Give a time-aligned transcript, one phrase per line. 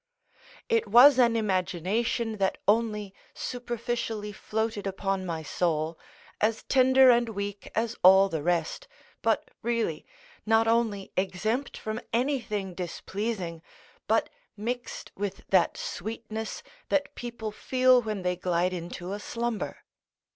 [0.67, 5.99] It was an imagination that only superficially floated upon my soul,
[6.41, 8.87] as tender and weak as all the rest,
[9.21, 10.07] but really,
[10.43, 13.61] not only exempt from anything displeasing,
[14.07, 19.83] but mixed with that sweetness that people feel when they glide into a slumber.